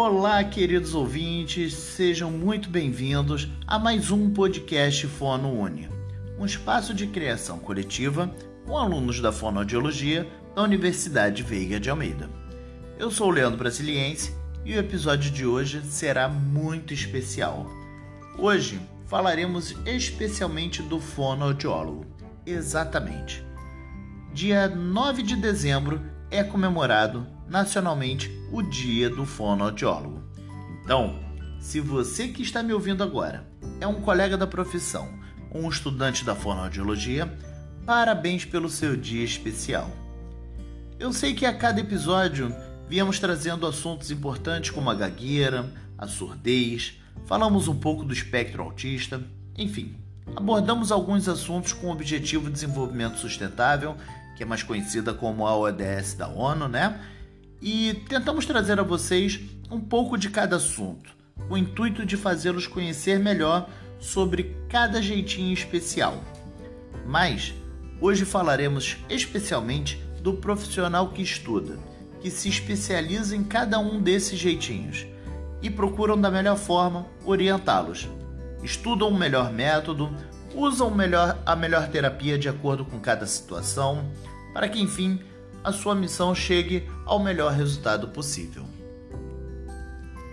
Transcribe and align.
Olá, 0.00 0.44
queridos 0.44 0.94
ouvintes, 0.94 1.74
sejam 1.74 2.30
muito 2.30 2.70
bem-vindos 2.70 3.48
a 3.66 3.80
mais 3.80 4.12
um 4.12 4.30
podcast 4.32 5.04
Fono 5.08 5.52
Uni, 5.52 5.88
um 6.38 6.46
espaço 6.46 6.94
de 6.94 7.08
criação 7.08 7.58
coletiva 7.58 8.32
com 8.64 8.78
alunos 8.78 9.20
da 9.20 9.32
fonoaudiologia 9.32 10.24
da 10.54 10.62
Universidade 10.62 11.42
Veiga 11.42 11.80
de 11.80 11.90
Almeida. 11.90 12.30
Eu 12.96 13.10
sou 13.10 13.26
o 13.26 13.32
Leandro 13.32 13.58
Brasiliense 13.58 14.32
e 14.64 14.72
o 14.72 14.78
episódio 14.78 15.32
de 15.32 15.44
hoje 15.44 15.82
será 15.82 16.28
muito 16.28 16.94
especial. 16.94 17.68
Hoje 18.38 18.80
falaremos 19.08 19.74
especialmente 19.84 20.80
do 20.80 21.00
fonoaudiólogo. 21.00 22.06
Exatamente. 22.46 23.44
Dia 24.32 24.68
9 24.68 25.24
de 25.24 25.34
dezembro 25.34 26.00
é 26.30 26.44
comemorado 26.44 27.26
nacionalmente 27.48 28.30
o 28.52 28.62
Dia 28.62 29.08
do 29.08 29.24
Fonoaudiólogo. 29.24 30.22
Então, 30.84 31.18
se 31.60 31.80
você 31.80 32.28
que 32.28 32.42
está 32.42 32.62
me 32.62 32.72
ouvindo 32.72 33.02
agora 33.02 33.46
é 33.80 33.86
um 33.86 34.00
colega 34.00 34.36
da 34.36 34.46
profissão, 34.46 35.08
um 35.52 35.68
estudante 35.68 36.24
da 36.24 36.34
fonoaudiologia, 36.34 37.32
parabéns 37.86 38.44
pelo 38.44 38.68
seu 38.68 38.96
dia 38.96 39.24
especial. 39.24 39.90
Eu 40.98 41.12
sei 41.12 41.34
que 41.34 41.46
a 41.46 41.54
cada 41.54 41.80
episódio 41.80 42.54
viemos 42.88 43.18
trazendo 43.18 43.66
assuntos 43.66 44.10
importantes 44.10 44.70
como 44.70 44.90
a 44.90 44.94
gagueira, 44.94 45.72
a 45.96 46.06
surdez, 46.06 47.00
falamos 47.26 47.68
um 47.68 47.76
pouco 47.76 48.04
do 48.04 48.12
espectro 48.12 48.62
autista, 48.62 49.22
enfim, 49.56 49.96
abordamos 50.36 50.92
alguns 50.92 51.28
assuntos 51.28 51.72
com 51.72 51.88
o 51.88 51.92
objetivo 51.92 52.46
de 52.46 52.52
desenvolvimento 52.52 53.18
sustentável, 53.18 53.96
que 54.38 54.44
é 54.44 54.46
mais 54.46 54.62
conhecida 54.62 55.12
como 55.12 55.46
a 55.46 55.54
ODS 55.54 56.14
da 56.14 56.28
ONU, 56.28 56.68
né? 56.68 56.98
e 57.60 58.04
tentamos 58.08 58.46
trazer 58.46 58.78
a 58.78 58.84
vocês 58.84 59.40
um 59.68 59.80
pouco 59.80 60.16
de 60.16 60.30
cada 60.30 60.56
assunto, 60.56 61.10
com 61.48 61.54
o 61.54 61.58
intuito 61.58 62.06
de 62.06 62.16
fazê-los 62.16 62.66
conhecer 62.66 63.18
melhor 63.18 63.68
sobre 63.98 64.56
cada 64.68 65.02
jeitinho 65.02 65.52
especial. 65.52 66.22
Mas 67.04 67.52
hoje 68.00 68.24
falaremos 68.24 68.96
especialmente 69.10 70.00
do 70.22 70.34
profissional 70.34 71.08
que 71.08 71.20
estuda, 71.20 71.76
que 72.20 72.30
se 72.30 72.48
especializa 72.48 73.36
em 73.36 73.42
cada 73.42 73.78
um 73.78 74.00
desses 74.00 74.38
jeitinhos 74.38 75.04
e 75.60 75.68
procuram 75.68 76.20
da 76.20 76.30
melhor 76.30 76.56
forma 76.56 77.06
orientá-los. 77.24 78.08
Estudam 78.62 79.08
o 79.08 79.18
melhor 79.18 79.52
método, 79.52 80.14
usam 80.54 80.90
melhor, 80.90 81.38
a 81.44 81.56
melhor 81.56 81.88
terapia 81.88 82.38
de 82.38 82.48
acordo 82.48 82.84
com 82.84 83.00
cada 83.00 83.26
situação, 83.26 84.04
para 84.58 84.68
que 84.68 84.80
enfim 84.80 85.20
a 85.62 85.70
sua 85.70 85.94
missão 85.94 86.34
chegue 86.34 86.90
ao 87.06 87.22
melhor 87.22 87.52
resultado 87.52 88.08
possível. 88.08 88.64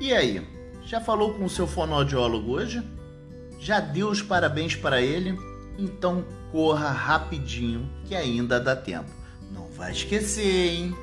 E 0.01 0.11
aí, 0.11 0.43
já 0.83 0.99
falou 0.99 1.35
com 1.35 1.45
o 1.45 1.49
seu 1.49 1.67
fonoaudiólogo 1.67 2.53
hoje? 2.53 2.81
Já 3.59 3.79
deu 3.79 4.09
os 4.09 4.23
parabéns 4.23 4.75
para 4.75 4.99
ele? 4.99 5.37
Então 5.77 6.25
corra 6.51 6.89
rapidinho 6.89 7.87
que 8.05 8.15
ainda 8.15 8.59
dá 8.59 8.75
tempo. 8.75 9.11
Não 9.51 9.67
vai 9.67 9.91
esquecer, 9.91 10.73
hein? 10.73 10.95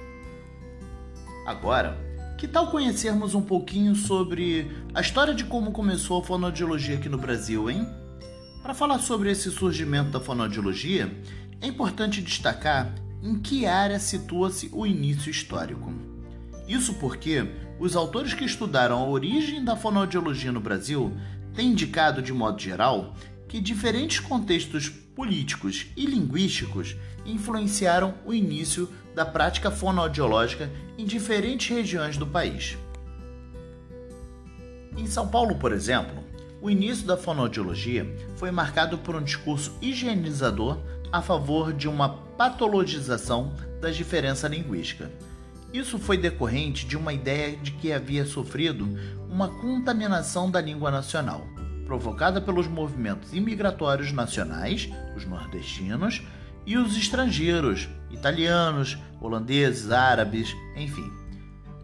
Agora, 1.47 1.97
que 2.37 2.49
tal 2.49 2.73
conhecermos 2.73 3.37
um 3.37 3.43
pouquinho 3.43 3.95
sobre 3.95 4.69
a 4.93 5.01
história 5.01 5.33
de 5.33 5.45
como 5.45 5.71
começou 5.71 6.21
a 6.21 6.25
fonoaudiologia 6.25 6.97
aqui 6.97 7.09
no 7.09 7.19
Brasil, 7.19 7.71
hein? 7.71 7.87
Para 8.65 8.75
falar 8.75 8.99
sobre 8.99 9.31
esse 9.31 9.49
surgimento 9.49 10.11
da 10.11 10.19
fonoaudiologia, 10.19 11.09
é 11.61 11.69
importante 11.69 12.21
destacar 12.21 12.93
em 13.23 13.39
que 13.39 13.67
área 13.67 13.99
situa-se 13.99 14.69
o 14.73 14.87
início 14.87 15.31
histórico. 15.31 15.93
Isso 16.67 16.95
porque 16.95 17.47
os 17.79 17.95
autores 17.95 18.35
que 18.35 18.45
estudaram 18.45 18.99
a 18.99 19.09
origem 19.09 19.65
da 19.65 19.77
fonoaudiologia 19.77 20.51
no 20.51 20.61
Brasil 20.61 21.13
têm 21.55 21.69
indicado, 21.69 22.21
de 22.21 22.33
modo 22.33 22.61
geral, 22.61 23.15
que 23.49 23.61
diferentes 23.61 24.19
contextos 24.19 24.89
políticos 24.89 25.87
e 25.97 26.07
linguísticos 26.07 26.97
influenciaram 27.25 28.15
o 28.25 28.33
início 28.33 28.89
da 29.15 29.25
prática 29.25 29.71
fonoaudiológica 29.71 30.71
em 30.97 31.05
diferentes 31.05 31.69
regiões 31.69 32.17
do 32.17 32.27
país. 32.27 32.79
Em 34.97 35.07
São 35.07 35.29
Paulo, 35.29 35.57
por 35.57 35.73
exemplo, 35.73 36.23
o 36.61 36.71
início 36.71 37.07
da 37.07 37.17
fonoaudiologia 37.17 38.07
foi 38.37 38.51
marcado 38.51 38.99
por 38.99 39.15
um 39.17 39.23
discurso 39.23 39.77
higienizador 39.83 40.79
a 41.11 41.21
favor 41.21 41.73
de 41.73 41.89
uma 41.89 42.09
patologização 42.43 43.53
da 43.81 43.89
diferença 43.89 44.49
linguística. 44.49 45.09
Isso 45.73 45.97
foi 45.97 46.19
decorrente 46.19 46.85
de 46.85 46.97
uma 46.97 47.13
ideia 47.13 47.57
de 47.57 47.71
que 47.71 47.93
havia 47.93 48.27
sofrido 48.27 48.99
uma 49.31 49.47
contaminação 49.47 50.51
da 50.51 50.61
língua 50.61 50.91
nacional, 50.91 51.47
provocada 51.87 52.41
pelos 52.41 52.67
movimentos 52.67 53.33
imigratórios 53.33 54.11
nacionais, 54.11 54.91
os 55.17 55.25
nordestinos, 55.25 56.21
e 56.67 56.77
os 56.77 56.97
estrangeiros, 56.97 57.89
italianos, 58.11 58.99
holandeses, 59.21 59.93
árabes, 59.93 60.53
enfim. 60.77 61.13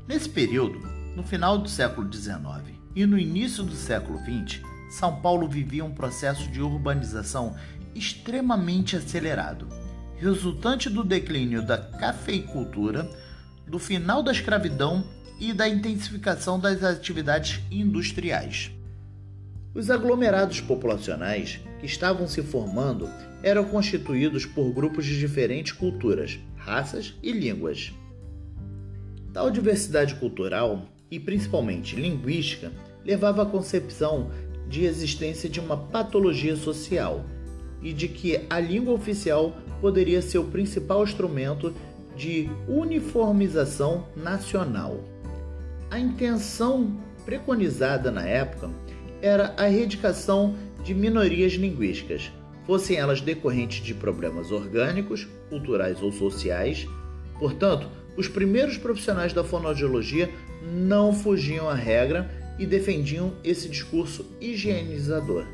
Nesse 0.08 0.28
período, 0.28 0.80
no 1.14 1.22
final 1.22 1.56
do 1.56 1.69
século 1.69 2.12
XIX 2.12 2.75
e 2.96 3.06
no 3.06 3.16
início 3.16 3.62
do 3.62 3.76
século 3.76 4.19
XX, 4.19 4.60
São 4.90 5.20
Paulo 5.20 5.48
vivia 5.48 5.84
um 5.84 5.94
processo 5.94 6.50
de 6.50 6.60
urbanização 6.60 7.54
extremamente 7.94 8.96
acelerado, 8.96 9.69
resultante 10.20 10.90
do 10.90 11.04
declínio 11.04 11.64
da 11.64 11.78
cafeicultura, 11.78 13.08
do 13.66 13.78
final 13.78 14.22
da 14.22 14.32
escravidão 14.32 15.04
e 15.38 15.52
da 15.52 15.68
intensificação 15.68 16.58
das 16.58 16.82
atividades 16.82 17.60
industriais. 17.70 18.72
Os 19.74 19.90
aglomerados 19.90 20.60
populacionais 20.60 21.60
que 21.78 21.86
estavam 21.86 22.26
se 22.26 22.42
formando 22.42 23.08
eram 23.42 23.64
constituídos 23.64 24.44
por 24.44 24.72
grupos 24.72 25.04
de 25.04 25.18
diferentes 25.18 25.72
culturas, 25.72 26.38
raças 26.56 27.14
e 27.22 27.30
línguas. 27.30 27.92
Tal 29.32 29.50
diversidade 29.50 30.16
cultural, 30.16 30.88
e 31.10 31.20
principalmente 31.20 31.94
linguística, 31.94 32.72
levava 33.04 33.42
à 33.42 33.46
concepção 33.46 34.30
de 34.68 34.84
existência 34.84 35.48
de 35.48 35.60
uma 35.60 35.76
patologia 35.76 36.56
social 36.56 37.24
e 37.82 37.92
de 37.92 38.08
que 38.08 38.40
a 38.50 38.58
língua 38.58 38.92
oficial 38.94 39.56
poderia 39.80 40.20
ser 40.20 40.38
o 40.38 40.44
principal 40.44 41.04
instrumento 41.04 41.72
de 42.16 42.50
uniformização 42.66 44.06
nacional. 44.16 45.00
A 45.90 45.98
intenção 45.98 46.96
preconizada 47.24 48.10
na 48.10 48.26
época 48.26 48.70
era 49.22 49.54
a 49.56 49.70
erradicação 49.70 50.56
de 50.82 50.94
minorias 50.94 51.52
linguísticas, 51.52 52.30
fossem 52.66 52.96
elas 52.96 53.20
decorrentes 53.20 53.82
de 53.84 53.94
problemas 53.94 54.50
orgânicos, 54.50 55.26
culturais 55.48 56.02
ou 56.02 56.12
sociais. 56.12 56.86
Portanto, 57.38 57.88
os 58.16 58.28
primeiros 58.28 58.76
profissionais 58.76 59.32
da 59.32 59.44
fonoaudiologia 59.44 60.28
não 60.72 61.12
fugiam 61.12 61.68
à 61.68 61.74
regra 61.74 62.30
e 62.58 62.66
defendiam 62.66 63.32
esse 63.44 63.68
discurso 63.68 64.26
higienizador. 64.40 65.44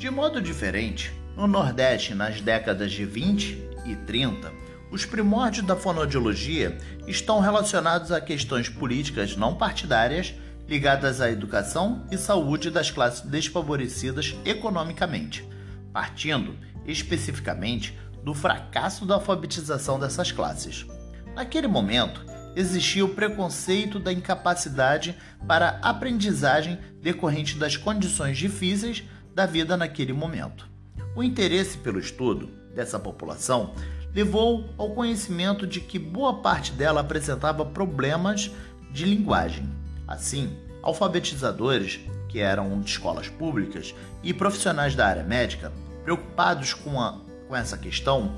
De 0.00 0.08
modo 0.08 0.40
diferente, 0.40 1.12
no 1.36 1.46
Nordeste, 1.46 2.14
nas 2.14 2.40
décadas 2.40 2.90
de 2.90 3.04
20 3.04 3.68
e 3.84 3.94
30, 3.94 4.50
os 4.90 5.04
primórdios 5.04 5.66
da 5.66 5.76
fonoaudiologia 5.76 6.78
estão 7.06 7.38
relacionados 7.38 8.10
a 8.10 8.18
questões 8.18 8.66
políticas 8.66 9.36
não 9.36 9.56
partidárias 9.56 10.32
ligadas 10.66 11.20
à 11.20 11.30
educação 11.30 12.06
e 12.10 12.16
saúde 12.16 12.70
das 12.70 12.90
classes 12.90 13.20
desfavorecidas 13.20 14.34
economicamente, 14.42 15.46
partindo 15.92 16.56
especificamente 16.86 17.94
do 18.24 18.32
fracasso 18.32 19.04
da 19.04 19.16
alfabetização 19.16 20.00
dessas 20.00 20.32
classes. 20.32 20.86
Naquele 21.34 21.66
momento, 21.66 22.24
existia 22.56 23.04
o 23.04 23.14
preconceito 23.14 23.98
da 23.98 24.10
incapacidade 24.10 25.14
para 25.46 25.78
aprendizagem 25.82 26.78
decorrente 27.02 27.58
das 27.58 27.76
condições 27.76 28.38
difíceis 28.38 29.04
da 29.34 29.46
vida 29.46 29.76
naquele 29.76 30.12
momento. 30.12 30.68
O 31.14 31.22
interesse 31.22 31.78
pelo 31.78 31.98
estudo 31.98 32.48
dessa 32.74 32.98
população 32.98 33.74
levou 34.14 34.68
ao 34.76 34.90
conhecimento 34.90 35.66
de 35.66 35.80
que 35.80 35.98
boa 35.98 36.40
parte 36.40 36.72
dela 36.72 37.00
apresentava 37.00 37.64
problemas 37.64 38.50
de 38.92 39.04
linguagem. 39.04 39.68
Assim, 40.06 40.56
alfabetizadores, 40.82 42.00
que 42.28 42.40
eram 42.40 42.80
de 42.80 42.90
escolas 42.90 43.28
públicas, 43.28 43.94
e 44.22 44.32
profissionais 44.32 44.94
da 44.94 45.06
área 45.06 45.22
médica, 45.22 45.72
preocupados 46.02 46.74
com, 46.74 47.00
a, 47.00 47.18
com 47.48 47.56
essa 47.56 47.76
questão, 47.76 48.34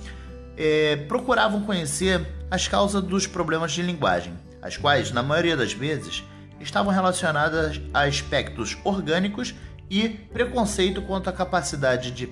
é, 0.56 0.96
procuravam 1.08 1.62
conhecer 1.62 2.26
as 2.50 2.68
causas 2.68 3.02
dos 3.02 3.26
problemas 3.26 3.72
de 3.72 3.82
linguagem, 3.82 4.34
as 4.60 4.76
quais, 4.76 5.10
na 5.10 5.22
maioria 5.22 5.56
das 5.56 5.72
vezes, 5.72 6.22
estavam 6.60 6.92
relacionadas 6.92 7.80
a 7.92 8.02
aspectos 8.02 8.76
orgânicos 8.84 9.54
e 9.92 10.08
preconceito 10.08 11.02
quanto 11.02 11.28
à 11.28 11.32
capacidade 11.34 12.12
de 12.12 12.26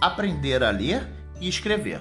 aprender 0.00 0.64
a 0.64 0.70
ler 0.72 1.08
e 1.40 1.48
escrever. 1.48 2.00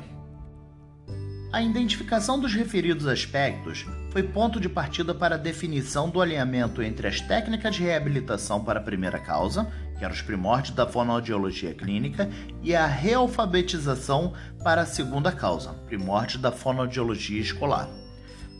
A 1.51 1.61
identificação 1.61 2.39
dos 2.39 2.55
referidos 2.55 3.05
aspectos 3.05 3.85
foi 4.09 4.23
ponto 4.23 4.59
de 4.59 4.67
partida 4.67 5.13
para 5.13 5.35
a 5.35 5.37
definição 5.37 6.09
do 6.09 6.19
alinhamento 6.19 6.81
entre 6.81 7.07
as 7.07 7.21
técnicas 7.21 7.75
de 7.75 7.83
reabilitação 7.83 8.63
para 8.63 8.79
a 8.79 8.83
primeira 8.83 9.19
causa, 9.19 9.71
que 9.99 10.03
eram 10.03 10.15
os 10.15 10.21
primórdios 10.23 10.75
da 10.75 10.87
fonoaudiologia 10.87 11.75
clínica, 11.75 12.27
e 12.63 12.75
a 12.75 12.87
realfabetização 12.87 14.33
para 14.63 14.81
a 14.81 14.87
segunda 14.87 15.31
causa, 15.31 15.73
primórdios 15.85 16.41
da 16.41 16.51
fonoaudiologia 16.51 17.39
escolar. 17.39 17.87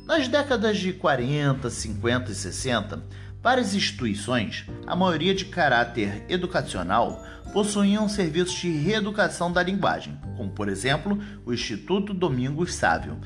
Nas 0.06 0.28
décadas 0.28 0.78
de 0.78 0.94
40, 0.94 1.68
50 1.68 2.32
e 2.32 2.36
60, 2.36 3.04
várias 3.44 3.76
instituições, 3.76 4.66
a 4.88 4.96
maioria 4.96 5.36
de 5.36 5.44
caráter 5.44 6.24
educacional, 6.30 7.22
possuíam 7.52 8.08
serviços 8.08 8.56
de 8.56 8.72
reeducação 8.72 9.52
da 9.52 9.62
linguagem, 9.62 10.18
como 10.38 10.50
por 10.50 10.70
exemplo 10.70 11.20
o 11.46 11.54
Instituto 11.54 12.14
Domingos 12.14 12.74
Sávio, 12.74 13.20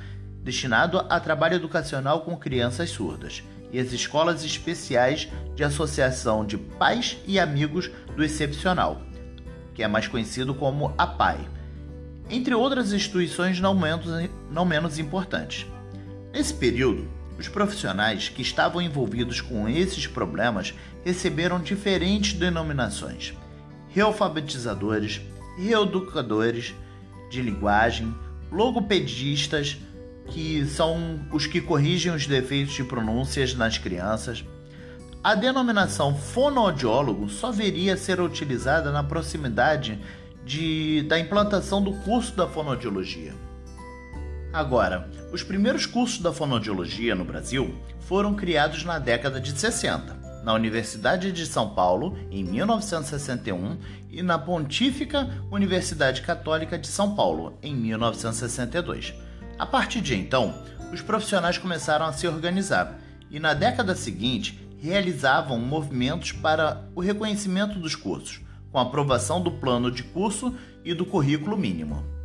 destinado 0.43 0.97
a 0.97 1.19
trabalho 1.19 1.53
educacional 1.53 2.21
com 2.21 2.35
crianças 2.35 2.89
surdas, 2.89 3.43
e 3.71 3.79
as 3.79 3.93
escolas 3.93 4.43
especiais 4.43 5.29
de 5.55 5.63
associação 5.63 6.43
de 6.43 6.57
pais 6.57 7.17
e 7.27 7.39
amigos 7.39 7.91
do 8.15 8.23
excepcional, 8.23 9.01
que 9.75 9.83
é 9.83 9.87
mais 9.87 10.07
conhecido 10.07 10.55
como 10.55 10.95
APAI, 10.97 11.47
entre 12.27 12.55
outras 12.55 12.91
instituições 12.91 13.59
não 13.59 13.75
menos, 13.75 14.07
não 14.49 14.65
menos 14.65 14.97
importantes. 14.97 15.67
Nesse 16.33 16.53
período, 16.53 17.07
os 17.37 17.47
profissionais 17.47 18.29
que 18.29 18.41
estavam 18.41 18.81
envolvidos 18.81 19.41
com 19.41 19.69
esses 19.69 20.07
problemas 20.07 20.73
receberam 21.05 21.59
diferentes 21.59 22.33
denominações: 22.33 23.33
realfabetizadores, 23.89 25.21
reeducadores 25.57 26.73
de 27.29 27.41
linguagem, 27.41 28.13
logopedistas, 28.51 29.77
que 30.27 30.65
são 30.65 31.19
os 31.31 31.45
que 31.45 31.61
corrigem 31.61 32.13
os 32.13 32.25
defeitos 32.25 32.73
de 32.73 32.83
pronúncias 32.83 33.53
nas 33.53 33.77
crianças. 33.77 34.43
A 35.23 35.35
denominação 35.35 36.15
fonoaudiólogo 36.15 37.29
só 37.29 37.51
viria 37.51 37.93
a 37.93 37.97
ser 37.97 38.21
utilizada 38.21 38.91
na 38.91 39.03
proximidade 39.03 39.99
de, 40.45 41.03
da 41.03 41.19
implantação 41.19 41.81
do 41.81 41.93
curso 42.01 42.35
da 42.35 42.47
fonoaudiologia. 42.47 43.33
Agora, 44.53 45.09
os 45.31 45.43
primeiros 45.43 45.85
cursos 45.85 46.19
da 46.19 46.31
fonoaudiologia 46.31 47.13
no 47.13 47.25
Brasil 47.25 47.75
foram 47.99 48.33
criados 48.33 48.83
na 48.83 48.97
década 48.97 49.39
de 49.41 49.51
60, 49.51 50.41
na 50.43 50.53
Universidade 50.53 51.31
de 51.31 51.45
São 51.45 51.71
Paulo, 51.71 52.17
em 52.31 52.43
1961, 52.43 53.77
e 54.09 54.23
na 54.23 54.39
Pontífica 54.39 55.29
Universidade 55.51 56.21
Católica 56.21 56.77
de 56.77 56.87
São 56.87 57.15
Paulo, 57.15 57.57
em 57.61 57.75
1962. 57.75 59.13
A 59.59 59.65
partir 59.65 59.99
de 59.99 60.15
então, 60.15 60.63
os 60.93 61.01
profissionais 61.01 61.57
começaram 61.57 62.05
a 62.05 62.13
se 62.13 62.27
organizar 62.27 62.97
e, 63.29 63.39
na 63.39 63.53
década 63.53 63.93
seguinte, 63.93 64.65
realizavam 64.79 65.59
movimentos 65.59 66.31
para 66.31 66.87
o 66.95 67.01
reconhecimento 67.01 67.77
dos 67.77 67.95
cursos, 67.95 68.39
com 68.71 68.79
aprovação 68.79 69.41
do 69.41 69.51
plano 69.51 69.91
de 69.91 70.03
curso 70.03 70.55
e 70.85 70.93
do 70.93 71.05
currículo 71.05 71.57
mínimo. 71.57 72.16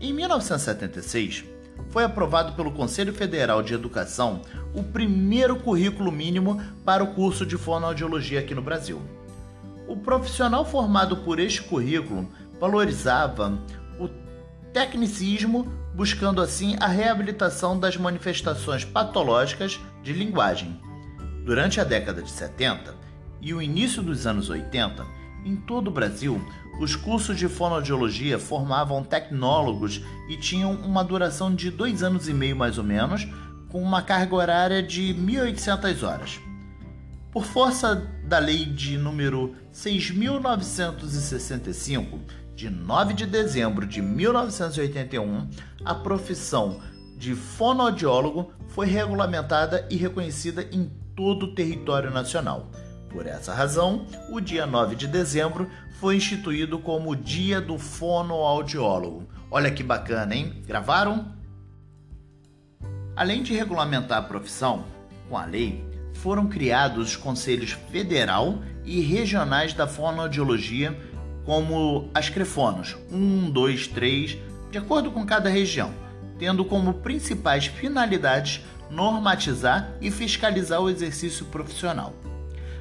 Em 0.00 0.12
1976, 0.12 1.44
foi 1.90 2.04
aprovado 2.04 2.52
pelo 2.52 2.70
Conselho 2.70 3.12
Federal 3.12 3.62
de 3.62 3.74
Educação 3.74 4.42
o 4.72 4.82
primeiro 4.82 5.56
currículo 5.56 6.12
mínimo 6.12 6.62
para 6.84 7.02
o 7.02 7.14
curso 7.14 7.44
de 7.44 7.56
fonoaudiologia 7.56 8.38
aqui 8.38 8.54
no 8.54 8.62
Brasil. 8.62 9.02
O 9.88 9.96
profissional 9.96 10.64
formado 10.64 11.16
por 11.16 11.40
este 11.40 11.62
currículo 11.62 12.28
valorizava 12.60 13.58
o 13.98 14.08
tecnicismo, 14.72 15.64
buscando 15.94 16.40
assim 16.40 16.76
a 16.78 16.86
reabilitação 16.86 17.76
das 17.76 17.96
manifestações 17.96 18.84
patológicas 18.84 19.80
de 20.04 20.12
linguagem. 20.12 20.80
Durante 21.44 21.80
a 21.80 21.84
década 21.84 22.22
de 22.22 22.30
70 22.30 22.94
e 23.40 23.52
o 23.52 23.60
início 23.60 24.00
dos 24.00 24.28
anos 24.28 24.48
80, 24.48 25.04
em 25.44 25.56
todo 25.56 25.88
o 25.88 25.92
Brasil, 25.92 26.40
os 26.78 26.94
cursos 26.94 27.36
de 27.36 27.48
fonoaudiologia 27.48 28.38
formavam 28.38 29.02
tecnólogos 29.02 30.00
e 30.28 30.36
tinham 30.36 30.72
uma 30.72 31.02
duração 31.02 31.52
de 31.54 31.70
dois 31.70 32.02
anos 32.02 32.28
e 32.28 32.34
meio 32.34 32.56
mais 32.56 32.76
ou 32.78 32.84
menos, 32.84 33.26
com 33.68 33.82
uma 33.82 34.00
carga 34.02 34.34
horária 34.34 34.82
de 34.82 35.14
1.800 35.14 36.06
horas. 36.06 36.40
Por 37.32 37.44
força 37.44 38.08
da 38.24 38.38
lei 38.38 38.64
de 38.64 38.96
número 38.96 39.54
6.965, 39.72 42.20
de 42.54 42.70
9 42.70 43.14
de 43.14 43.26
dezembro 43.26 43.84
de 43.86 44.00
1981, 44.00 45.48
a 45.84 45.94
profissão 45.94 46.80
de 47.16 47.34
fonoaudiólogo 47.34 48.52
foi 48.68 48.86
regulamentada 48.86 49.86
e 49.90 49.96
reconhecida 49.96 50.66
em 50.72 50.90
todo 51.14 51.46
o 51.46 51.54
território 51.54 52.10
nacional. 52.10 52.70
Por 53.10 53.26
essa 53.26 53.54
razão, 53.54 54.06
o 54.30 54.40
dia 54.40 54.66
9 54.66 54.94
de 54.94 55.06
dezembro 55.06 55.68
foi 55.98 56.16
instituído 56.16 56.78
como 56.78 57.16
Dia 57.16 57.60
do 57.60 57.78
Fonoaudiólogo. 57.78 59.26
Olha 59.50 59.70
que 59.70 59.82
bacana, 59.82 60.34
hein? 60.34 60.62
Gravaram? 60.66 61.32
Além 63.16 63.42
de 63.42 63.54
regulamentar 63.54 64.18
a 64.18 64.22
profissão, 64.22 64.84
com 65.28 65.36
a 65.36 65.44
lei, 65.44 65.84
foram 66.14 66.46
criados 66.46 67.08
os 67.08 67.16
conselhos 67.16 67.72
federal 67.90 68.58
e 68.84 69.00
regionais 69.00 69.72
da 69.72 69.86
fonoaudiologia, 69.86 70.96
como 71.44 72.10
as 72.14 72.28
Crefonos 72.28 72.96
1, 73.10 73.50
2, 73.50 73.88
3, 73.88 74.38
de 74.70 74.78
acordo 74.78 75.10
com 75.10 75.24
cada 75.24 75.48
região, 75.48 75.92
tendo 76.38 76.64
como 76.64 76.94
principais 76.94 77.66
finalidades 77.66 78.60
normatizar 78.90 79.92
e 80.00 80.10
fiscalizar 80.10 80.80
o 80.80 80.90
exercício 80.90 81.46
profissional. 81.46 82.12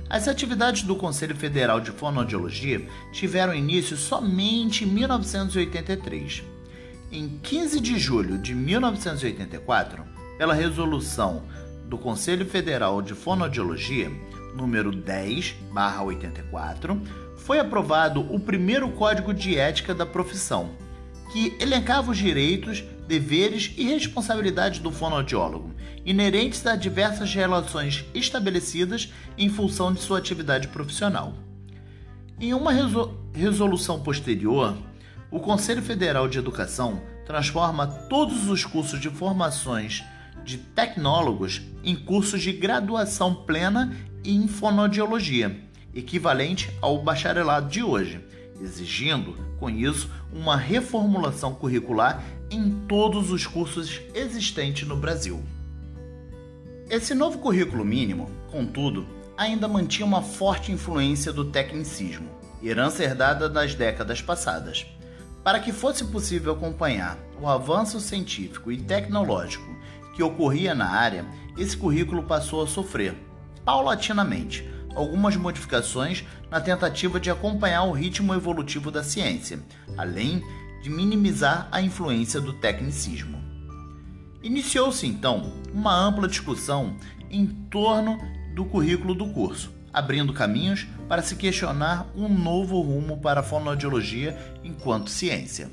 As 0.09 0.27
atividades 0.27 0.83
do 0.83 0.95
Conselho 0.95 1.35
Federal 1.35 1.81
de 1.81 1.91
Fonoaudiologia 1.91 2.87
tiveram 3.11 3.53
início 3.53 3.97
somente 3.97 4.85
em 4.85 4.87
1983. 4.87 6.43
Em 7.11 7.27
15 7.43 7.81
de 7.81 7.99
julho 7.99 8.37
de 8.37 8.55
1984, 8.55 10.05
pela 10.37 10.53
resolução 10.53 11.43
do 11.85 11.97
Conselho 11.97 12.45
Federal 12.45 13.01
de 13.01 13.13
Fonoaudiologia, 13.13 14.09
número 14.55 14.91
10/84, 14.91 17.01
foi 17.35 17.59
aprovado 17.59 18.21
o 18.33 18.39
primeiro 18.39 18.89
Código 18.91 19.33
de 19.33 19.57
Ética 19.57 19.93
da 19.93 20.05
profissão, 20.05 20.69
que 21.33 21.53
elencava 21.59 22.11
os 22.11 22.17
direitos, 22.17 22.81
deveres 23.05 23.73
e 23.77 23.83
responsabilidades 23.83 24.79
do 24.79 24.89
fonoaudiólogo, 24.89 25.75
inerentes 26.07 26.65
a 26.65 26.77
diversas 26.77 27.35
relações 27.35 28.05
estabelecidas 28.13 29.11
em 29.37 29.49
função 29.49 29.93
de 29.93 29.99
sua 29.99 30.19
atividade 30.19 30.69
profissional. 30.69 31.33
Em 32.39 32.53
uma 32.53 32.71
resolução 33.33 33.99
posterior, 33.99 34.77
o 35.29 35.41
Conselho 35.41 35.81
Federal 35.81 36.29
de 36.29 36.39
Educação 36.39 37.01
transforma 37.25 37.85
todos 37.85 38.47
os 38.47 38.63
cursos 38.63 39.01
de 39.01 39.09
formações 39.09 40.01
de 40.45 40.57
tecnólogos 40.57 41.61
em 41.83 41.93
cursos 41.93 42.41
de 42.41 42.53
graduação 42.53 43.35
plena 43.35 43.93
em 44.23 44.47
fonoaudiologia, 44.47 45.59
equivalente 45.93 46.71
ao 46.81 47.03
bacharelado 47.03 47.67
de 47.67 47.83
hoje, 47.83 48.25
exigindo, 48.61 49.37
com 49.59 49.69
isso, 49.69 50.09
uma 50.31 50.55
reformulação 50.55 51.53
curricular 51.53 52.23
em 52.49 52.71
todos 52.87 53.29
os 53.29 53.45
cursos 53.45 53.99
existentes 54.15 54.87
no 54.87 54.95
Brasil. 54.95 55.43
Esse 56.89 57.13
novo 57.13 57.39
currículo 57.39 57.83
mínimo, 57.83 58.31
contudo, 58.49 59.05
ainda 59.35 59.67
mantinha 59.67 60.05
uma 60.05 60.21
forte 60.21 60.71
influência 60.71 61.33
do 61.33 61.43
tecnicismo, 61.43 62.29
herança 62.63 63.03
herdada 63.03 63.49
das 63.49 63.75
décadas 63.75 64.21
passadas. 64.21 64.85
Para 65.43 65.59
que 65.59 65.73
fosse 65.73 66.05
possível 66.05 66.53
acompanhar 66.53 67.17
o 67.41 67.47
avanço 67.47 67.99
científico 67.99 68.71
e 68.71 68.77
tecnológico 68.77 69.67
que 70.15 70.23
ocorria 70.23 70.73
na 70.73 70.89
área, 70.89 71.25
esse 71.57 71.75
currículo 71.75 72.23
passou 72.23 72.63
a 72.63 72.67
sofrer, 72.67 73.13
paulatinamente, 73.65 74.65
algumas 74.95 75.35
modificações 75.35 76.23
na 76.49 76.61
tentativa 76.61 77.19
de 77.19 77.29
acompanhar 77.29 77.83
o 77.83 77.91
ritmo 77.91 78.33
evolutivo 78.33 78.89
da 78.89 79.03
ciência, 79.03 79.59
além 79.97 80.41
de 80.81 80.89
minimizar 80.89 81.67
a 81.69 81.81
influência 81.81 82.39
do 82.39 82.53
tecnicismo. 82.53 83.46
Iniciou-se 84.47 85.05
então 85.05 85.51
uma 85.73 85.93
ampla 85.93 86.25
discussão 86.25 86.95
em 87.29 87.45
torno 87.45 88.17
do 88.55 88.63
currículo 88.63 89.13
do 89.13 89.27
curso, 89.33 89.73
abrindo 89.91 90.31
caminhos 90.31 90.87
para 91.05 91.21
se 91.21 91.35
questionar 91.35 92.07
um 92.15 92.29
novo 92.29 92.79
rumo 92.79 93.17
para 93.17 93.41
a 93.41 93.43
fonoaudiologia 93.43 94.37
enquanto 94.63 95.09
ciência. 95.09 95.69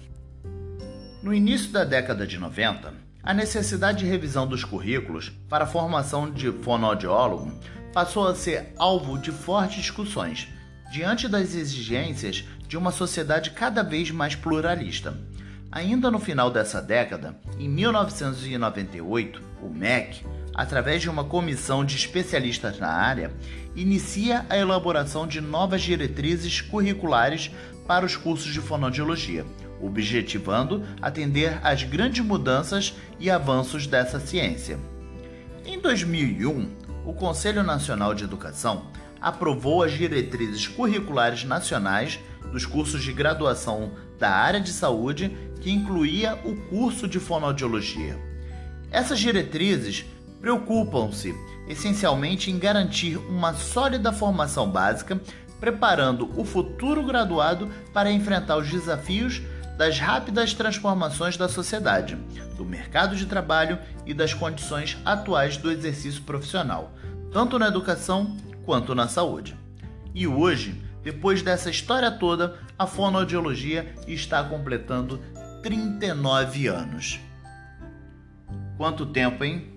No 1.23 1.33
início 1.33 1.71
da 1.71 1.85
década 1.85 2.26
de 2.26 2.37
90, 2.37 2.93
a 3.23 3.33
necessidade 3.33 3.99
de 3.99 4.07
revisão 4.07 4.45
dos 4.45 4.64
currículos 4.64 5.31
para 5.49 5.62
a 5.62 5.69
formação 5.69 6.28
de 6.28 6.50
fonoaudiólogo 6.50 7.52
passou 7.93 8.26
a 8.26 8.35
ser 8.35 8.75
alvo 8.76 9.16
de 9.19 9.31
fortes 9.31 9.76
discussões, 9.76 10.49
diante 10.90 11.28
das 11.28 11.54
exigências 11.54 12.45
de 12.66 12.76
uma 12.76 12.90
sociedade 12.90 13.52
cada 13.52 13.85
vez 13.85 14.11
mais 14.11 14.35
pluralista. 14.35 15.16
Ainda 15.75 16.09
no 16.09 16.21
final 16.21 16.52
dessa 16.52 16.81
década, 16.81 17.35
em 17.59 17.69
1998, 17.69 19.43
o 19.61 19.69
MEC, 19.69 20.25
através 20.54 21.02
de 21.02 21.11
uma 21.11 21.25
comissão 21.25 21.85
de 21.85 21.97
especialistas 21.97 22.78
na 22.78 22.87
área, 22.87 23.33
inicia 23.75 24.47
a 24.49 24.57
elaboração 24.57 25.26
de 25.26 25.40
novas 25.40 25.83
diretrizes 25.83 26.61
curriculares 26.61 27.50
para 27.88 28.07
os 28.07 28.16
cursos 28.16 28.52
de 28.52 28.61
fonoaudiologia, 28.61 29.45
objetivando 29.83 30.85
atender 31.02 31.59
às 31.61 31.83
grandes 31.83 32.25
mudanças 32.25 32.95
e 33.19 33.28
avanços 33.28 33.85
dessa 33.85 34.21
ciência. 34.21 34.78
Em 35.66 35.81
2001, 35.81 36.69
o 37.04 37.12
Conselho 37.12 37.64
Nacional 37.64 38.14
de 38.14 38.23
Educação 38.23 38.87
aprovou 39.25 39.83
as 39.83 39.93
diretrizes 39.93 40.69
curriculares 40.69 41.45
nacionais 41.45 42.21
dos 42.52 42.66
cursos 42.66 43.02
de 43.02 43.11
graduação 43.11 43.93
da 44.19 44.28
área 44.28 44.61
de 44.61 44.71
saúde 44.71 45.35
que 45.62 45.73
incluía 45.73 46.38
o 46.45 46.54
curso 46.69 47.09
de 47.09 47.19
fonoaudiologia. 47.19 48.19
Essas 48.90 49.19
diretrizes 49.19 50.04
preocupam-se 50.43 51.35
essencialmente 51.66 52.50
em 52.50 52.59
garantir 52.59 53.16
uma 53.16 53.54
sólida 53.54 54.12
formação 54.12 54.71
básica, 54.71 55.19
preparando 55.59 56.31
o 56.38 56.45
futuro 56.45 57.02
graduado 57.02 57.71
para 57.95 58.12
enfrentar 58.12 58.59
os 58.59 58.71
desafios 58.71 59.40
das 59.78 59.99
rápidas 59.99 60.52
transformações 60.52 61.38
da 61.38 61.49
sociedade, 61.49 62.16
do 62.59 62.64
mercado 62.64 63.16
de 63.16 63.25
trabalho 63.25 63.78
e 64.04 64.12
das 64.12 64.35
condições 64.35 64.99
atuais 65.02 65.57
do 65.57 65.71
exercício 65.71 66.23
profissional, 66.25 66.93
tanto 67.33 67.59
na 67.59 67.69
educação 67.69 68.37
quanto 68.64 68.94
na 68.94 69.09
saúde. 69.09 69.56
E 70.14 70.26
hoje, 70.26 70.80
depois 71.02 71.42
dessa 71.42 71.71
história 71.71 72.11
toda, 72.11 72.59
a 72.78 72.87
fonoaudiologia 72.87 73.94
está 74.06 74.42
completando 74.42 75.21
39 75.62 76.66
anos. 76.66 77.21
Quanto 78.76 79.06
tempo, 79.06 79.44
hein? 79.44 79.73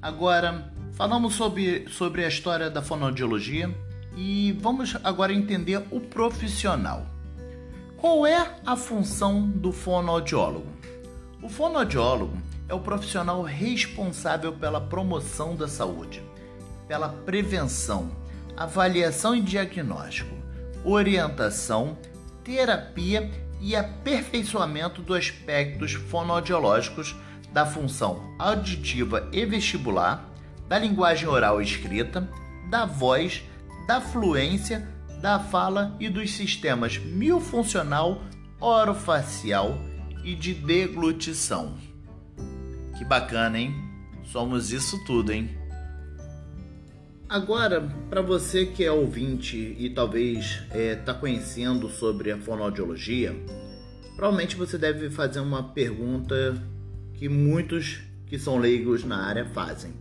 Agora, 0.00 0.72
falamos 0.92 1.34
sobre, 1.34 1.88
sobre 1.88 2.24
a 2.24 2.28
história 2.28 2.70
da 2.70 2.82
fonoaudiologia 2.82 3.74
e 4.16 4.52
vamos 4.60 4.96
agora 5.02 5.32
entender 5.32 5.82
o 5.90 6.00
profissional. 6.00 7.06
Qual 7.96 8.26
é 8.26 8.58
a 8.64 8.76
função 8.76 9.48
do 9.48 9.72
fonoaudiólogo? 9.72 10.68
O 11.42 11.48
fonoaudiólogo 11.48 12.36
é 12.68 12.74
o 12.74 12.80
profissional 12.80 13.42
responsável 13.42 14.52
pela 14.52 14.80
promoção 14.80 15.56
da 15.56 15.68
saúde, 15.68 16.22
pela 16.86 17.08
prevenção, 17.08 18.10
avaliação 18.56 19.34
e 19.34 19.40
diagnóstico, 19.40 20.34
orientação, 20.84 21.96
terapia 22.42 23.30
e 23.60 23.74
aperfeiçoamento 23.74 25.00
dos 25.02 25.16
aspectos 25.16 25.92
fonoaudiológicos 25.92 27.16
da 27.52 27.64
função 27.64 28.34
auditiva 28.38 29.28
e 29.32 29.44
vestibular, 29.46 30.28
da 30.68 30.78
linguagem 30.78 31.28
oral 31.28 31.60
e 31.60 31.64
escrita, 31.64 32.28
da 32.68 32.84
voz, 32.84 33.42
da 33.86 34.00
fluência, 34.00 34.88
da 35.20 35.38
fala 35.38 35.96
e 36.00 36.08
dos 36.08 36.32
sistemas 36.32 36.98
miofuncional, 36.98 38.22
orofacial 38.60 39.78
e 40.22 40.34
de 40.34 40.52
deglutição. 40.52 41.74
Que 42.98 43.04
bacana, 43.04 43.58
hein? 43.58 43.74
Somos 44.24 44.72
isso 44.72 45.02
tudo, 45.04 45.32
hein? 45.32 45.63
Agora, 47.28 47.80
para 48.10 48.20
você 48.20 48.66
que 48.66 48.84
é 48.84 48.92
ouvinte 48.92 49.56
e 49.56 49.88
talvez 49.88 50.62
está 50.66 50.78
é, 50.78 50.94
tá 50.94 51.14
conhecendo 51.14 51.88
sobre 51.88 52.30
a 52.30 52.38
fonoaudiologia, 52.38 53.34
provavelmente 54.14 54.56
você 54.56 54.76
deve 54.76 55.08
fazer 55.08 55.40
uma 55.40 55.62
pergunta 55.72 56.62
que 57.14 57.28
muitos 57.28 58.02
que 58.26 58.38
são 58.38 58.58
leigos 58.58 59.04
na 59.04 59.24
área 59.24 59.46
fazem. 59.46 59.94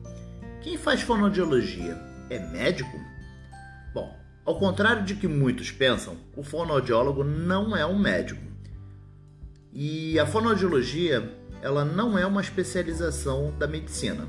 Quem 0.61 0.77
faz 0.77 1.01
fonoaudiologia 1.01 1.97
é 2.29 2.39
médico? 2.39 2.99
Bom, 3.93 4.13
ao 4.45 4.59
contrário 4.59 5.03
de 5.03 5.15
que 5.15 5.27
muitos 5.27 5.71
pensam, 5.71 6.17
o 6.35 6.43
fonoaudiólogo 6.43 7.23
não 7.23 7.75
é 7.75 7.85
um 7.85 7.97
médico. 7.97 8.43
E 9.71 10.19
a 10.19 10.25
fonoaudiologia, 10.25 11.31
ela 11.61 11.85
não 11.85 12.17
é 12.17 12.25
uma 12.25 12.41
especialização 12.41 13.53
da 13.57 13.65
medicina. 13.65 14.27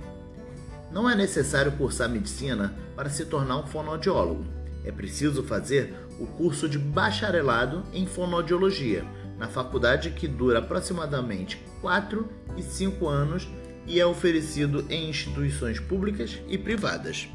Não 0.95 1.11
é 1.11 1.17
necessário 1.17 1.73
cursar 1.73 2.09
medicina 2.09 2.73
para 2.95 3.11
se 3.11 3.25
tornar 3.25 3.57
um 3.57 3.67
fonoaudiólogo. 3.67 4.47
É 4.85 4.93
preciso 4.93 5.43
fazer 5.43 5.93
o 6.21 6.27
curso 6.27 6.69
de 6.69 6.79
bacharelado 6.79 7.83
em 7.93 8.07
fonoaudiologia, 8.07 9.05
na 9.37 9.49
faculdade 9.49 10.11
que 10.11 10.29
dura 10.29 10.61
aproximadamente 10.61 11.61
4 11.81 12.29
e 12.57 12.63
5 12.63 13.09
anos 13.09 13.49
e 13.89 13.99
é 13.99 14.07
oferecido 14.07 14.87
em 14.89 15.11
instituições 15.11 15.81
públicas 15.81 16.39
e 16.47 16.57
privadas. 16.57 17.29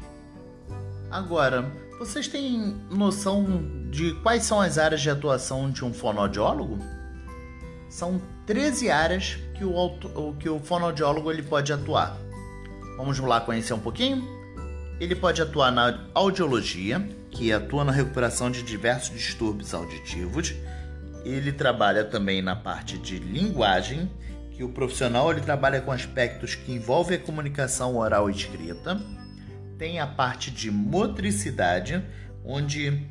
Agora, 1.10 1.70
vocês 1.98 2.26
têm 2.26 2.80
noção 2.90 3.62
de 3.90 4.14
quais 4.22 4.44
são 4.44 4.58
as 4.58 4.78
áreas 4.78 5.02
de 5.02 5.10
atuação 5.10 5.70
de 5.70 5.84
um 5.84 5.92
fonoaudiólogo? 5.92 6.78
São 7.90 8.22
13 8.46 8.90
áreas 8.90 9.36
que 9.54 9.66
o, 9.66 10.34
que 10.38 10.48
o 10.48 10.58
fonoaudiólogo 10.60 11.30
ele 11.30 11.42
pode 11.42 11.74
atuar. 11.74 12.16
Vamos 13.00 13.18
lá 13.18 13.40
conhecer 13.40 13.72
um 13.72 13.78
pouquinho? 13.78 14.28
Ele 15.00 15.14
pode 15.14 15.40
atuar 15.40 15.72
na 15.72 16.00
audiologia, 16.12 17.00
que 17.30 17.50
atua 17.50 17.82
na 17.82 17.90
recuperação 17.90 18.50
de 18.50 18.62
diversos 18.62 19.16
distúrbios 19.16 19.72
auditivos. 19.72 20.54
Ele 21.24 21.50
trabalha 21.50 22.04
também 22.04 22.42
na 22.42 22.54
parte 22.54 22.98
de 22.98 23.18
linguagem, 23.18 24.10
que 24.52 24.62
o 24.62 24.68
profissional 24.68 25.30
ele 25.30 25.40
trabalha 25.40 25.80
com 25.80 25.90
aspectos 25.90 26.54
que 26.54 26.72
envolvem 26.72 27.16
a 27.16 27.20
comunicação 27.20 27.96
oral 27.96 28.28
e 28.28 28.34
escrita. 28.34 29.00
Tem 29.78 29.98
a 29.98 30.06
parte 30.06 30.50
de 30.50 30.70
motricidade, 30.70 32.04
onde 32.44 33.02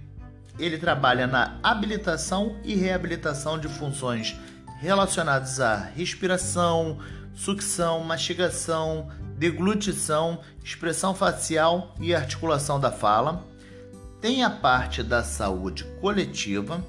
ele 0.59 0.77
trabalha 0.77 1.25
na 1.25 1.57
habilitação 1.63 2.57
e 2.63 2.75
reabilitação 2.75 3.57
de 3.57 3.67
funções 3.67 4.39
relacionadas 4.79 5.59
à 5.59 5.77
respiração, 5.77 6.99
sucção, 7.33 8.03
mastigação, 8.03 9.09
deglutição, 9.39 10.41
expressão 10.63 11.15
facial 11.15 11.95
e 11.99 12.13
articulação 12.13 12.79
da 12.79 12.91
fala. 12.91 13.47
Tem 14.21 14.43
a 14.43 14.49
parte 14.49 15.01
da 15.01 15.23
saúde 15.23 15.85
coletiva, 16.01 16.83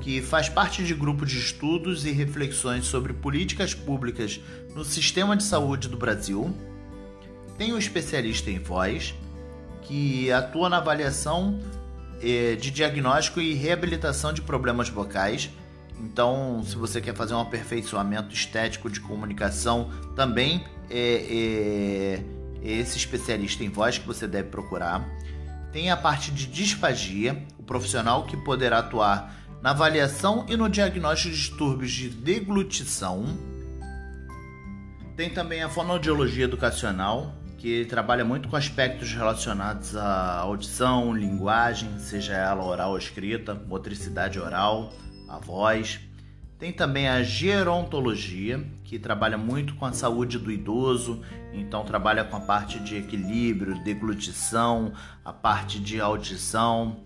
que 0.00 0.22
faz 0.22 0.48
parte 0.48 0.82
de 0.82 0.94
grupo 0.94 1.26
de 1.26 1.38
estudos 1.38 2.06
e 2.06 2.10
reflexões 2.10 2.86
sobre 2.86 3.12
políticas 3.12 3.74
públicas 3.74 4.40
no 4.74 4.82
sistema 4.82 5.36
de 5.36 5.44
saúde 5.44 5.88
do 5.88 5.96
Brasil. 5.98 6.52
Tem 7.58 7.72
o 7.72 7.78
especialista 7.78 8.50
em 8.50 8.58
voz, 8.58 9.14
que 9.82 10.32
atua 10.32 10.70
na 10.70 10.78
avaliação 10.78 11.60
eh, 12.22 12.56
de 12.56 12.70
diagnóstico 12.70 13.40
e 13.40 13.52
reabilitação 13.52 14.32
de 14.32 14.40
problemas 14.40 14.88
vocais 14.88 15.50
então, 16.00 16.62
se 16.64 16.76
você 16.76 17.00
quer 17.00 17.14
fazer 17.14 17.34
um 17.34 17.40
aperfeiçoamento 17.40 18.34
estético 18.34 18.90
de 18.90 19.00
comunicação, 19.00 19.90
também 20.16 20.64
é, 20.90 22.20
é 22.62 22.72
esse 22.72 22.96
especialista 22.96 23.62
em 23.62 23.68
voz 23.68 23.98
que 23.98 24.06
você 24.06 24.26
deve 24.26 24.48
procurar. 24.48 25.06
Tem 25.72 25.90
a 25.90 25.96
parte 25.96 26.30
de 26.30 26.46
disfagia, 26.46 27.42
o 27.58 27.62
profissional 27.62 28.24
que 28.24 28.36
poderá 28.36 28.78
atuar 28.78 29.34
na 29.60 29.70
avaliação 29.70 30.46
e 30.48 30.56
no 30.56 30.68
diagnóstico 30.68 31.34
de 31.34 31.40
distúrbios 31.40 31.90
de 31.90 32.08
deglutição. 32.08 33.24
Tem 35.16 35.30
também 35.30 35.62
a 35.62 35.68
fonoaudiologia 35.68 36.44
educacional, 36.44 37.34
que 37.56 37.86
trabalha 37.86 38.24
muito 38.24 38.48
com 38.48 38.56
aspectos 38.56 39.12
relacionados 39.14 39.96
à 39.96 40.38
audição, 40.40 41.14
linguagem, 41.14 41.98
seja 41.98 42.34
ela 42.34 42.62
oral 42.62 42.90
ou 42.90 42.98
escrita, 42.98 43.54
motricidade 43.54 44.38
oral, 44.38 44.92
a 45.28 45.38
voz. 45.38 45.98
Tem 46.58 46.72
também 46.72 47.08
a 47.08 47.22
gerontologia, 47.22 48.64
que 48.84 48.98
trabalha 48.98 49.36
muito 49.36 49.74
com 49.74 49.84
a 49.84 49.92
saúde 49.92 50.38
do 50.38 50.52
idoso, 50.52 51.20
então 51.52 51.84
trabalha 51.84 52.24
com 52.24 52.36
a 52.36 52.40
parte 52.40 52.78
de 52.78 52.96
equilíbrio, 52.96 53.82
deglutição, 53.82 54.92
a 55.24 55.32
parte 55.32 55.80
de 55.80 56.00
audição. 56.00 56.98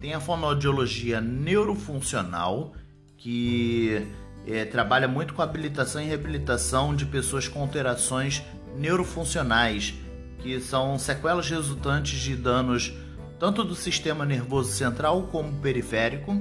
Tem 0.00 0.14
a 0.14 0.20
fonoaudiologia 0.20 1.20
neurofuncional, 1.20 2.74
que 3.16 4.06
é, 4.46 4.64
trabalha 4.64 5.06
muito 5.06 5.32
com 5.32 5.42
a 5.42 5.44
habilitação 5.44 6.02
e 6.02 6.06
reabilitação 6.06 6.94
de 6.94 7.06
pessoas 7.06 7.46
com 7.46 7.60
alterações 7.60 8.42
neurofuncionais, 8.76 9.94
que 10.40 10.60
são 10.60 10.98
sequelas 10.98 11.48
resultantes 11.48 12.18
de 12.18 12.34
danos 12.34 12.92
tanto 13.38 13.62
do 13.62 13.74
sistema 13.74 14.24
nervoso 14.24 14.72
central 14.72 15.28
como 15.30 15.60
periférico 15.60 16.40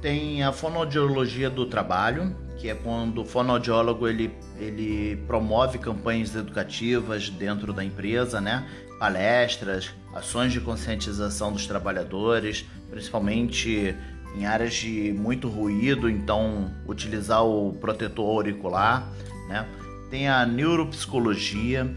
tem 0.00 0.42
a 0.42 0.52
fonoaudiologia 0.52 1.50
do 1.50 1.66
trabalho, 1.66 2.36
que 2.58 2.68
é 2.68 2.74
quando 2.74 3.22
o 3.22 3.24
fonoaudiólogo 3.24 4.06
ele, 4.06 4.34
ele 4.58 5.16
promove 5.26 5.78
campanhas 5.78 6.34
educativas 6.34 7.30
dentro 7.30 7.72
da 7.72 7.84
empresa, 7.84 8.40
né? 8.40 8.66
palestras, 9.00 9.90
ações 10.14 10.52
de 10.52 10.60
conscientização 10.60 11.50
dos 11.50 11.66
trabalhadores, 11.66 12.66
principalmente 12.90 13.96
em 14.36 14.44
áreas 14.44 14.74
de 14.74 15.10
muito 15.12 15.48
ruído, 15.48 16.08
então 16.08 16.70
utilizar 16.86 17.42
o 17.42 17.72
protetor 17.80 18.26
auricular, 18.26 19.08
né? 19.48 19.66
Tem 20.10 20.28
a 20.28 20.44
neuropsicologia, 20.44 21.90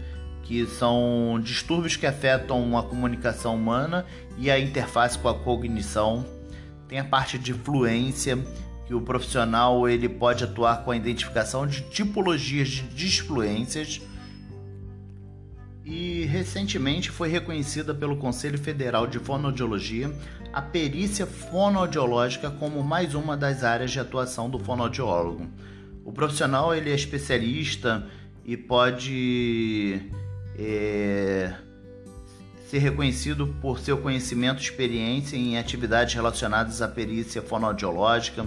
que 0.44 0.64
são 0.66 1.38
distúrbios 1.42 1.96
que 1.96 2.06
afetam 2.06 2.76
a 2.78 2.82
comunicação 2.82 3.54
humana 3.54 4.06
e 4.38 4.50
a 4.50 4.58
interface 4.58 5.18
com 5.18 5.28
a 5.28 5.34
cognição. 5.34 6.24
Tem 6.94 7.00
a 7.00 7.04
parte 7.04 7.36
de 7.36 7.52
fluência, 7.52 8.38
que 8.86 8.94
o 8.94 9.00
profissional 9.00 9.88
ele 9.88 10.08
pode 10.08 10.44
atuar 10.44 10.84
com 10.84 10.92
a 10.92 10.96
identificação 10.96 11.66
de 11.66 11.80
tipologias 11.90 12.68
de 12.68 12.82
disfluências 12.82 14.00
e 15.84 16.24
recentemente 16.26 17.10
foi 17.10 17.28
reconhecida 17.28 17.92
pelo 17.92 18.16
Conselho 18.16 18.56
Federal 18.56 19.08
de 19.08 19.18
Fonoaudiologia 19.18 20.08
a 20.52 20.62
perícia 20.62 21.26
fonoaudiológica 21.26 22.48
como 22.48 22.80
mais 22.84 23.12
uma 23.12 23.36
das 23.36 23.64
áreas 23.64 23.90
de 23.90 23.98
atuação 23.98 24.48
do 24.48 24.60
fonoaudiólogo. 24.60 25.48
O 26.04 26.12
profissional 26.12 26.72
ele 26.72 26.92
é 26.92 26.94
especialista 26.94 28.06
e 28.44 28.56
pode 28.56 30.00
é, 30.56 31.54
ser 32.74 32.78
reconhecido 32.78 33.46
por 33.62 33.78
seu 33.78 33.98
conhecimento 33.98 34.58
e 34.58 34.64
experiência 34.64 35.36
em 35.36 35.56
atividades 35.56 36.12
relacionadas 36.12 36.82
à 36.82 36.88
perícia 36.88 37.40
fonoaudiológica, 37.40 38.44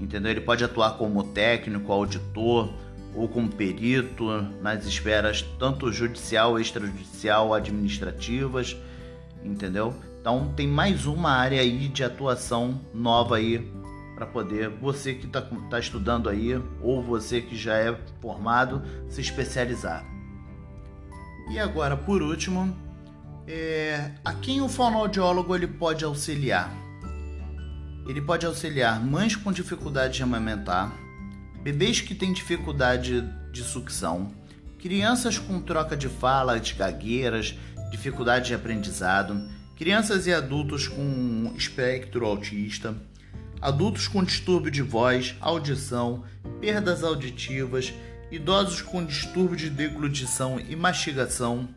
entendeu? 0.00 0.30
Ele 0.30 0.40
pode 0.40 0.64
atuar 0.64 0.92
como 0.92 1.22
técnico, 1.24 1.92
auditor 1.92 2.72
ou 3.14 3.28
como 3.28 3.50
perito 3.50 4.24
nas 4.62 4.86
esferas 4.86 5.42
tanto 5.58 5.92
judicial, 5.92 6.58
extrajudicial, 6.58 7.52
administrativas, 7.52 8.74
entendeu? 9.44 9.94
Então 10.18 10.54
tem 10.56 10.66
mais 10.66 11.04
uma 11.04 11.30
área 11.30 11.60
aí 11.60 11.86
de 11.88 12.02
atuação 12.02 12.80
nova 12.94 13.36
aí 13.36 13.70
para 14.14 14.24
poder 14.24 14.70
você 14.70 15.12
que 15.12 15.26
está 15.26 15.42
tá 15.42 15.78
estudando 15.78 16.30
aí 16.30 16.58
ou 16.80 17.02
você 17.02 17.42
que 17.42 17.58
já 17.58 17.76
é 17.76 17.94
formado 18.22 18.82
se 19.10 19.20
especializar. 19.20 20.02
E 21.50 21.58
agora, 21.58 21.94
por 21.94 22.22
último, 22.22 22.74
é, 23.52 24.12
a 24.24 24.32
quem 24.32 24.60
o 24.60 24.68
fonoaudiólogo 24.68 25.56
ele 25.56 25.66
pode 25.66 26.04
auxiliar? 26.04 26.72
Ele 28.08 28.20
pode 28.20 28.46
auxiliar 28.46 29.04
mães 29.04 29.34
com 29.34 29.50
dificuldade 29.50 30.14
de 30.14 30.22
amamentar, 30.22 30.94
bebês 31.60 32.00
que 32.00 32.14
têm 32.14 32.32
dificuldade 32.32 33.28
de 33.50 33.62
sucção, 33.62 34.32
crianças 34.78 35.36
com 35.36 35.60
troca 35.60 35.96
de 35.96 36.08
fala, 36.08 36.60
de 36.60 36.74
gagueiras, 36.74 37.56
dificuldade 37.90 38.46
de 38.46 38.54
aprendizado, 38.54 39.48
crianças 39.76 40.28
e 40.28 40.32
adultos 40.32 40.86
com 40.86 41.52
espectro 41.56 42.24
autista, 42.26 42.94
adultos 43.60 44.06
com 44.06 44.22
distúrbio 44.22 44.70
de 44.70 44.82
voz, 44.82 45.34
audição, 45.40 46.22
perdas 46.60 47.02
auditivas, 47.02 47.92
idosos 48.30 48.80
com 48.80 49.04
distúrbio 49.04 49.56
de 49.56 49.68
deglutição 49.68 50.60
e 50.60 50.76
mastigação. 50.76 51.68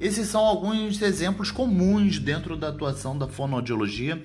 Esses 0.00 0.28
são 0.28 0.40
alguns 0.40 1.02
exemplos 1.02 1.50
comuns 1.50 2.18
dentro 2.18 2.56
da 2.56 2.68
atuação 2.68 3.18
da 3.18 3.28
fonoaudiologia 3.28 4.22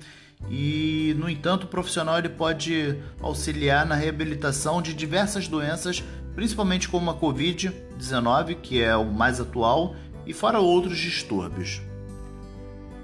e, 0.48 1.14
no 1.18 1.28
entanto, 1.28 1.64
o 1.64 1.68
profissional 1.68 2.18
ele 2.18 2.30
pode 2.30 2.96
auxiliar 3.20 3.84
na 3.84 3.94
reabilitação 3.94 4.80
de 4.80 4.94
diversas 4.94 5.46
doenças, 5.46 6.02
principalmente 6.34 6.88
como 6.88 7.10
a 7.10 7.14
Covid-19, 7.14 8.56
que 8.62 8.82
é 8.82 8.96
o 8.96 9.04
mais 9.04 9.38
atual, 9.38 9.94
e 10.24 10.32
fora 10.32 10.58
outros 10.58 10.96
distúrbios. 10.96 11.82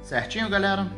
Certinho, 0.03 0.49
galera? 0.49 0.91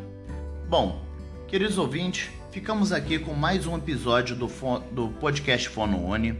Bom, 0.69 1.01
queridos 1.45 1.77
ouvintes, 1.77 2.29
ficamos 2.51 2.93
aqui 2.93 3.19
com 3.19 3.33
mais 3.33 3.67
um 3.67 3.75
episódio 3.75 4.33
do, 4.33 4.47
do 4.93 5.09
podcast 5.19 5.67
FonoUni. 5.67 6.39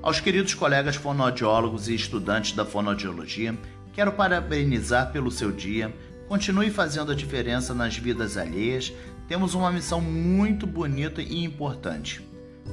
Aos 0.00 0.18
queridos 0.18 0.54
colegas 0.54 0.96
fonoaudiólogos 0.96 1.88
e 1.88 1.94
estudantes 1.94 2.52
da 2.52 2.64
fonoaudiologia, 2.64 3.56
quero 3.92 4.12
parabenizar 4.12 5.12
pelo 5.12 5.30
seu 5.30 5.52
dia. 5.52 5.94
Continue 6.28 6.70
fazendo 6.70 7.12
a 7.12 7.14
diferença 7.14 7.74
nas 7.74 7.96
vidas 7.96 8.36
alheias, 8.36 8.92
temos 9.28 9.54
uma 9.54 9.70
missão 9.70 10.00
muito 10.00 10.66
bonita 10.66 11.22
e 11.22 11.44
importante. 11.44 12.20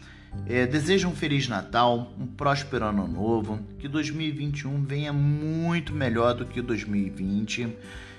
É, 0.47 0.66
desejo 0.66 1.09
um 1.09 1.14
Feliz 1.14 1.49
Natal, 1.49 2.12
um 2.18 2.27
próspero 2.27 2.87
Ano 2.87 3.07
Novo, 3.07 3.61
que 3.79 3.88
2021 3.88 4.85
venha 4.85 5.12
muito 5.12 5.94
melhor 5.94 6.35
do 6.35 6.44
que 6.44 6.61
2020, 6.61 7.68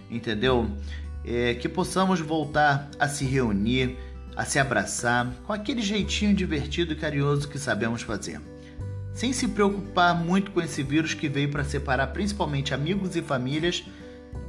entendeu? 0.10 0.69
É, 1.23 1.56
que 1.56 1.67
possamos 1.67 2.19
voltar 2.19 2.89
a 2.99 3.08
se 3.08 3.25
reunir, 3.25 3.97
a 4.36 4.45
se 4.45 4.60
abraçar, 4.60 5.32
com 5.45 5.54
aquele 5.54 5.82
jeitinho 5.82 6.34
divertido 6.34 6.93
e 6.93 6.95
carinhoso 6.95 7.49
que 7.49 7.60
sabemos 7.60 8.01
fazer. 8.01 8.39
Sem 9.15 9.32
se 9.32 9.47
preocupar 9.47 10.13
muito 10.13 10.51
com 10.51 10.62
esse 10.62 10.84
vírus 10.84 11.13
que 11.13 11.30
veio 11.30 11.49
para 11.49 11.63
separar 11.63 12.08
principalmente 12.08 12.73
amigos 12.73 13.15
e 13.15 13.21
famílias 13.21 13.86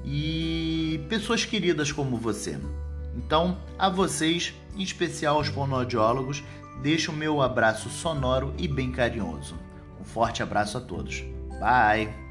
e 0.05 1.01
pessoas 1.09 1.45
queridas 1.45 1.93
como 1.93 2.17
você. 2.17 2.59
Então, 3.15 3.59
a 3.79 3.89
vocês, 3.89 4.53
em 4.77 4.83
especial 4.83 5.37
aos 5.37 5.47
fonoaudiólogos, 5.47 6.43
deixo 6.83 7.13
o 7.13 7.17
meu 7.17 7.41
abraço 7.41 7.89
sonoro 7.89 8.53
e 8.59 8.67
bem 8.67 8.91
carinhoso. 8.91 9.55
Um 10.01 10.05
forte 10.05 10.43
abraço 10.43 10.77
a 10.77 10.81
todos. 10.81 11.25
Bye! 11.61 12.26